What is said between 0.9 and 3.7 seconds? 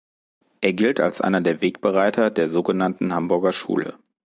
als einer der Wegbereiter der sogenannten Hamburger